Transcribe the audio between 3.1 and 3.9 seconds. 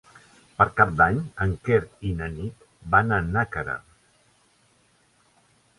a Nàquera.